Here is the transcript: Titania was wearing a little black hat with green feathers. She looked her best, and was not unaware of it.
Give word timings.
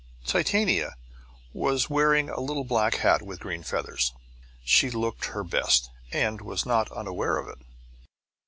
Titania 0.25 0.95
was 1.53 1.87
wearing 1.87 2.27
a 2.27 2.39
little 2.39 2.63
black 2.63 2.95
hat 2.95 3.21
with 3.21 3.39
green 3.41 3.61
feathers. 3.61 4.13
She 4.65 4.89
looked 4.89 5.25
her 5.25 5.43
best, 5.43 5.91
and 6.11 6.41
was 6.41 6.65
not 6.65 6.91
unaware 6.91 7.37
of 7.37 7.47
it. 7.47 7.59